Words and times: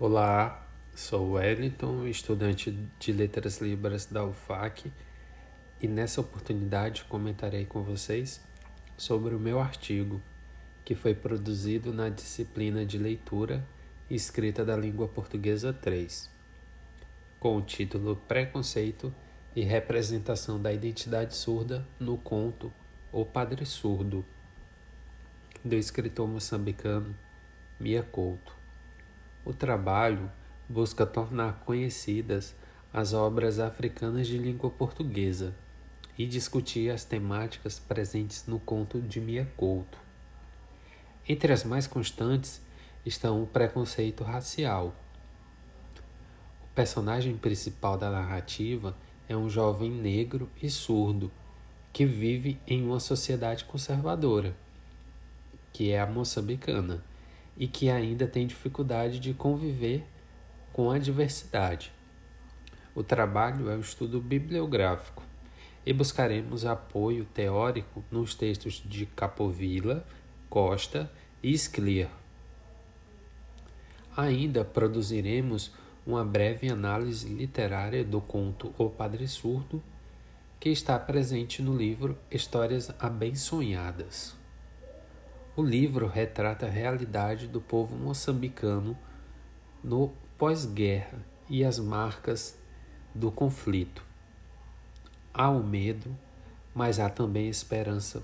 Olá, 0.00 0.64
sou 0.94 1.32
Wellington, 1.32 2.06
estudante 2.06 2.70
de 3.00 3.12
Letras 3.12 3.58
Libras 3.60 4.06
da 4.06 4.24
UFAC, 4.24 4.92
e 5.82 5.88
nessa 5.88 6.20
oportunidade 6.20 7.02
comentarei 7.08 7.66
com 7.66 7.82
vocês 7.82 8.40
sobre 8.96 9.34
o 9.34 9.40
meu 9.40 9.58
artigo, 9.58 10.22
que 10.84 10.94
foi 10.94 11.16
produzido 11.16 11.92
na 11.92 12.10
disciplina 12.10 12.86
de 12.86 12.96
Leitura 12.96 13.66
e 14.08 14.14
Escrita 14.14 14.64
da 14.64 14.76
Língua 14.76 15.08
Portuguesa 15.08 15.72
3, 15.72 16.30
com 17.40 17.56
o 17.56 17.60
título 17.60 18.14
Preconceito 18.14 19.12
e 19.56 19.62
Representação 19.64 20.62
da 20.62 20.72
Identidade 20.72 21.34
Surda 21.34 21.84
no 21.98 22.16
Conto 22.16 22.72
O 23.10 23.24
Padre 23.24 23.66
Surdo, 23.66 24.24
do 25.64 25.74
escritor 25.74 26.28
moçambicano 26.28 27.16
Mia 27.80 28.04
Couto. 28.04 28.57
O 29.48 29.54
trabalho 29.54 30.30
busca 30.68 31.06
tornar 31.06 31.60
conhecidas 31.60 32.54
as 32.92 33.14
obras 33.14 33.58
africanas 33.58 34.26
de 34.26 34.36
língua 34.36 34.68
portuguesa 34.68 35.56
e 36.18 36.26
discutir 36.26 36.90
as 36.90 37.06
temáticas 37.06 37.78
presentes 37.78 38.46
no 38.46 38.60
conto 38.60 39.00
de 39.00 39.18
Mia 39.22 39.50
Couto. 39.56 39.96
Entre 41.26 41.50
as 41.50 41.64
mais 41.64 41.86
constantes 41.86 42.60
estão 43.06 43.42
o 43.42 43.46
preconceito 43.46 44.22
racial. 44.22 44.94
O 46.62 46.74
personagem 46.74 47.34
principal 47.34 47.96
da 47.96 48.10
narrativa 48.10 48.94
é 49.26 49.34
um 49.34 49.48
jovem 49.48 49.90
negro 49.90 50.50
e 50.62 50.68
surdo 50.68 51.32
que 51.90 52.04
vive 52.04 52.60
em 52.66 52.84
uma 52.84 53.00
sociedade 53.00 53.64
conservadora, 53.64 54.54
que 55.72 55.90
é 55.90 55.98
a 55.98 56.06
moçambicana 56.06 57.02
e 57.58 57.66
que 57.66 57.90
ainda 57.90 58.26
tem 58.26 58.46
dificuldade 58.46 59.18
de 59.18 59.34
conviver 59.34 60.06
com 60.72 60.90
a 60.90 60.98
diversidade. 60.98 61.92
O 62.94 63.02
trabalho 63.02 63.68
é 63.68 63.76
o 63.76 63.80
estudo 63.80 64.20
bibliográfico 64.20 65.24
e 65.84 65.92
buscaremos 65.92 66.64
apoio 66.64 67.24
teórico 67.24 68.04
nos 68.10 68.34
textos 68.34 68.82
de 68.84 69.06
Capovilla, 69.06 70.06
Costa 70.48 71.10
e 71.42 71.56
Scliar. 71.56 72.10
Ainda 74.16 74.64
produziremos 74.64 75.72
uma 76.06 76.24
breve 76.24 76.68
análise 76.68 77.28
literária 77.28 78.04
do 78.04 78.20
conto 78.20 78.74
O 78.78 78.88
Padre 78.88 79.26
Surdo, 79.28 79.82
que 80.58 80.70
está 80.70 80.98
presente 80.98 81.62
no 81.62 81.76
livro 81.76 82.18
Histórias 82.30 82.92
Abençonhadas. 82.98 84.36
O 85.58 85.62
livro 85.64 86.06
retrata 86.06 86.66
a 86.66 86.70
realidade 86.70 87.48
do 87.48 87.60
povo 87.60 87.96
moçambicano 87.96 88.96
no 89.82 90.12
pós-guerra 90.38 91.18
e 91.50 91.64
as 91.64 91.80
marcas 91.80 92.56
do 93.12 93.32
conflito. 93.32 94.04
Há 95.34 95.50
o 95.50 95.60
medo, 95.60 96.16
mas 96.72 97.00
há 97.00 97.10
também 97.10 97.48
esperança 97.48 98.22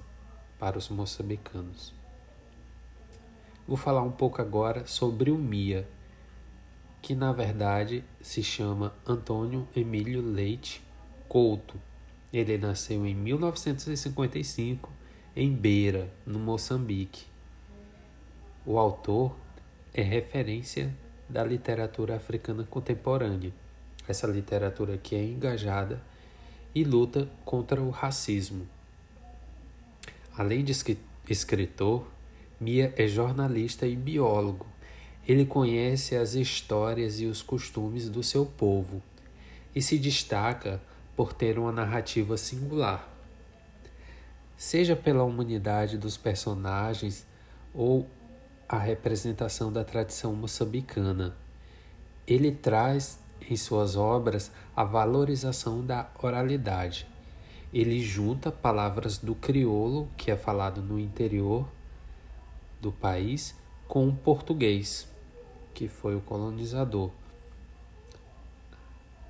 para 0.60 0.78
os 0.78 0.88
moçambicanos. 0.88 1.92
Vou 3.66 3.76
falar 3.76 4.02
um 4.02 4.12
pouco 4.12 4.40
agora 4.40 4.86
sobre 4.86 5.32
o 5.32 5.36
Mia, 5.36 5.88
que 7.02 7.16
na 7.16 7.32
verdade 7.32 8.04
se 8.22 8.44
chama 8.44 8.94
Antônio 9.04 9.66
Emílio 9.74 10.22
Leite 10.22 10.84
Couto. 11.28 11.80
Ele 12.32 12.56
nasceu 12.56 13.04
em 13.04 13.12
1955 13.12 15.03
em 15.36 15.52
Beira, 15.52 16.12
no 16.24 16.38
Moçambique. 16.38 17.24
O 18.64 18.78
autor 18.78 19.34
é 19.92 20.00
referência 20.00 20.94
da 21.28 21.42
literatura 21.42 22.14
africana 22.14 22.62
contemporânea, 22.62 23.52
essa 24.06 24.28
literatura 24.28 24.96
que 24.96 25.16
é 25.16 25.24
engajada 25.24 26.00
e 26.72 26.84
luta 26.84 27.28
contra 27.44 27.82
o 27.82 27.90
racismo. 27.90 28.68
Além 30.36 30.64
de 30.64 30.72
escritor, 31.28 32.06
Mia 32.60 32.94
é 32.96 33.08
jornalista 33.08 33.88
e 33.88 33.96
biólogo. 33.96 34.66
Ele 35.26 35.44
conhece 35.44 36.14
as 36.14 36.34
histórias 36.34 37.18
e 37.18 37.26
os 37.26 37.42
costumes 37.42 38.08
do 38.08 38.22
seu 38.22 38.46
povo 38.46 39.02
e 39.74 39.82
se 39.82 39.98
destaca 39.98 40.80
por 41.16 41.32
ter 41.32 41.58
uma 41.58 41.72
narrativa 41.72 42.36
singular 42.36 43.13
seja 44.56 44.94
pela 44.94 45.24
humanidade 45.24 45.98
dos 45.98 46.16
personagens 46.16 47.26
ou 47.72 48.08
a 48.68 48.78
representação 48.78 49.72
da 49.72 49.84
tradição 49.84 50.34
moçambicana. 50.34 51.36
Ele 52.26 52.52
traz 52.52 53.18
em 53.50 53.56
suas 53.56 53.96
obras 53.96 54.50
a 54.74 54.84
valorização 54.84 55.84
da 55.84 56.08
oralidade. 56.22 57.06
Ele 57.72 58.00
junta 58.00 58.50
palavras 58.52 59.18
do 59.18 59.34
crioulo, 59.34 60.08
que 60.16 60.30
é 60.30 60.36
falado 60.36 60.80
no 60.80 60.98
interior 60.98 61.68
do 62.80 62.92
país, 62.92 63.54
com 63.88 64.08
o 64.08 64.14
português, 64.14 65.08
que 65.74 65.88
foi 65.88 66.14
o 66.14 66.20
colonizador. 66.20 67.10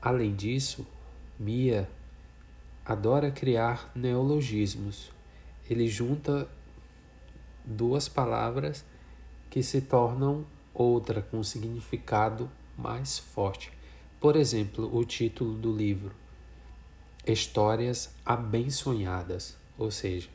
Além 0.01 0.35
disso, 0.35 0.87
Mia 1.39 1.89
adora 2.85 3.31
criar 3.31 3.91
neologismos. 3.95 5.14
Ele 5.69 5.89
junta 5.89 6.49
duas 7.65 8.09
palavras 8.09 8.85
que 9.49 9.63
se 9.63 9.81
tornam 9.81 10.45
outra 10.75 11.23
com 11.23 11.39
um 11.39 11.45
significado 11.45 12.51
mais 12.77 13.19
forte. 13.19 13.73
Por 14.21 14.37
exemplo, 14.37 14.95
o 14.95 15.05
título 15.05 15.55
do 15.55 15.73
livro 15.73 16.15
Histórias 17.27 18.15
Abençoadas, 18.25 19.57
ou 19.79 19.91
seja, 19.91 20.29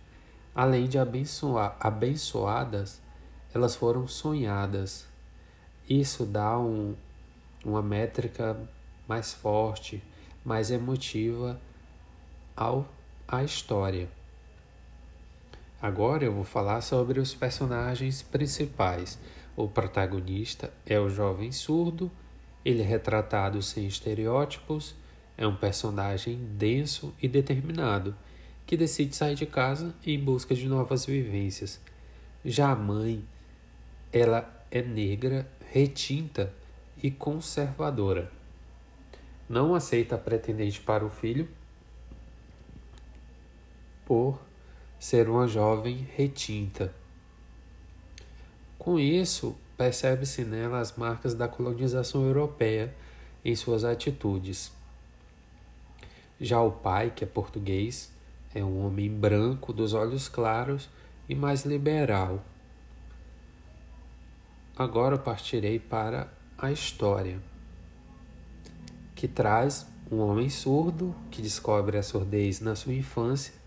além 0.55 0.87
de 0.87 0.97
abençoar, 0.97 1.75
abençoadas, 1.79 3.01
elas 3.53 3.75
foram 3.75 4.07
sonhadas. 4.07 5.07
Isso 5.87 6.25
dá 6.25 6.57
um, 6.57 6.95
uma 7.63 7.81
métrica 7.81 8.57
mais 9.07 9.33
forte, 9.33 10.03
mais 10.43 10.71
emotiva 10.71 11.59
ao 12.55 12.87
a 13.27 13.43
história. 13.43 14.18
Agora 15.81 16.25
eu 16.25 16.33
vou 16.33 16.43
falar 16.43 16.81
sobre 16.81 17.19
os 17.21 17.33
personagens 17.33 18.21
principais. 18.21 19.17
O 19.55 19.67
protagonista 19.67 20.73
é 20.85 20.99
o 20.99 21.09
jovem 21.09 21.51
surdo, 21.53 22.11
ele 22.65 22.81
é 22.81 22.85
retratado 22.85 23.61
sem 23.61 23.87
estereótipos, 23.87 24.93
é 25.37 25.47
um 25.47 25.55
personagem 25.55 26.37
denso 26.57 27.15
e 27.21 27.29
determinado 27.29 28.13
que 28.65 28.75
decide 28.75 29.15
sair 29.15 29.35
de 29.35 29.45
casa 29.45 29.95
em 30.05 30.19
busca 30.19 30.53
de 30.53 30.67
novas 30.67 31.05
vivências. 31.05 31.79
Já 32.43 32.71
a 32.71 32.75
mãe, 32.75 33.25
ela 34.11 34.65
é 34.69 34.81
negra, 34.81 35.49
retinta 35.71 36.53
e 37.01 37.09
conservadora. 37.09 38.29
Não 39.47 39.73
aceita 39.73 40.17
pretendente 40.17 40.81
para 40.81 41.05
o 41.05 41.09
filho 41.09 41.47
por 44.05 44.48
ser 44.99 45.29
uma 45.29 45.47
jovem 45.47 46.05
retinta. 46.15 46.93
Com 48.77 48.99
isso, 48.99 49.55
percebe-se 49.77 50.43
nela 50.43 50.79
as 50.79 50.95
marcas 50.97 51.33
da 51.33 51.47
colonização 51.47 52.25
europeia 52.25 52.93
em 53.43 53.55
suas 53.55 53.85
atitudes. 53.85 54.71
Já 56.39 56.61
o 56.61 56.71
pai, 56.71 57.11
que 57.15 57.23
é 57.23 57.27
português, 57.27 58.11
é 58.53 58.63
um 58.63 58.85
homem 58.85 59.09
branco, 59.09 59.71
dos 59.71 59.93
olhos 59.93 60.27
claros 60.27 60.89
e 61.27 61.35
mais 61.35 61.65
liberal. 61.65 62.43
Agora 64.75 65.17
partirei 65.17 65.79
para 65.79 66.31
a 66.57 66.71
história, 66.71 67.39
que 69.15 69.27
traz 69.27 69.85
um 70.11 70.19
homem 70.19 70.49
surdo 70.49 71.15
que 71.29 71.41
descobre 71.41 71.97
a 71.97 72.03
surdez 72.03 72.59
na 72.59 72.75
sua 72.75 72.93
infância 72.93 73.58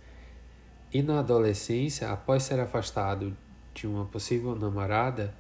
e 0.93 1.03
na 1.03 1.21
adolescência, 1.21 2.11
após 2.11 2.43
ser 2.43 2.61
afastado 2.61 3.37
de 3.73 3.87
uma 3.87 4.05
possível 4.05 4.55
namorada, 4.55 5.35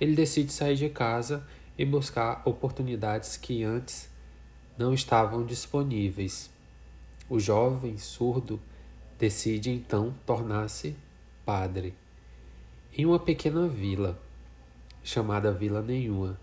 ele 0.00 0.14
decide 0.16 0.52
sair 0.52 0.76
de 0.76 0.88
casa 0.88 1.46
e 1.78 1.84
buscar 1.84 2.42
oportunidades 2.44 3.36
que 3.36 3.62
antes 3.62 4.10
não 4.76 4.92
estavam 4.92 5.44
disponíveis. 5.44 6.50
O 7.28 7.38
jovem 7.38 7.96
surdo 7.98 8.60
decide 9.18 9.70
então 9.70 10.14
tornar-se 10.26 10.96
padre 11.44 11.94
em 12.96 13.06
uma 13.06 13.18
pequena 13.18 13.68
vila 13.68 14.18
chamada 15.04 15.52
Vila 15.52 15.82
Nenhuma. 15.82 16.38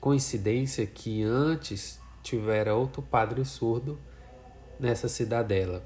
Coincidência 0.00 0.86
que 0.86 1.22
antes 1.22 2.00
tivera 2.22 2.74
outro 2.74 3.02
padre 3.02 3.44
surdo 3.44 3.98
nessa 4.78 5.08
cidadela. 5.08 5.84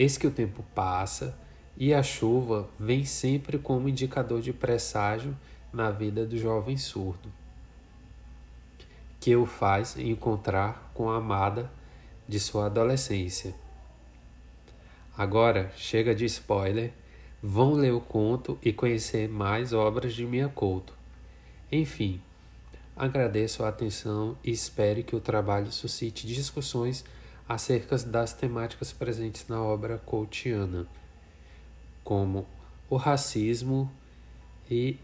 Eis 0.00 0.16
que 0.16 0.26
o 0.26 0.30
tempo 0.30 0.64
passa 0.74 1.38
e 1.76 1.92
a 1.92 2.02
chuva 2.02 2.70
vem 2.78 3.04
sempre 3.04 3.58
como 3.58 3.86
indicador 3.86 4.40
de 4.40 4.50
presságio 4.50 5.36
na 5.70 5.90
vida 5.90 6.24
do 6.24 6.38
jovem 6.38 6.78
surdo. 6.78 7.30
que 9.20 9.36
o 9.36 9.44
faz 9.44 9.98
encontrar 9.98 10.90
com 10.94 11.10
a 11.10 11.18
amada 11.18 11.70
de 12.26 12.40
sua 12.40 12.64
adolescência. 12.64 13.54
Agora, 15.14 15.70
chega 15.76 16.14
de 16.14 16.24
spoiler, 16.24 16.94
vão 17.42 17.74
ler 17.74 17.92
o 17.92 18.00
conto 18.00 18.58
e 18.62 18.72
conhecer 18.72 19.28
mais 19.28 19.74
obras 19.74 20.14
de 20.14 20.24
Mia 20.24 20.48
Couto. 20.48 20.94
Enfim, 21.70 22.22
agradeço 22.96 23.62
a 23.62 23.68
atenção 23.68 24.38
e 24.42 24.50
espero 24.50 25.02
que 25.02 25.14
o 25.14 25.20
trabalho 25.20 25.70
suscite 25.70 26.26
discussões 26.26 27.04
acerca 27.50 27.98
das 27.98 28.32
temáticas 28.32 28.92
presentes 28.92 29.48
na 29.48 29.60
obra 29.60 29.98
coutiana, 29.98 30.86
como 32.04 32.46
o 32.88 32.94
racismo 32.94 33.90
e 34.70 34.96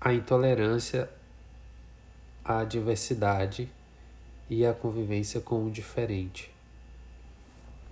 a 0.00 0.14
intolerância 0.14 1.10
à 2.42 2.64
diversidade 2.64 3.68
e 4.48 4.64
à 4.64 4.72
convivência 4.72 5.42
com 5.42 5.66
o 5.66 5.70
diferente. 5.70 6.49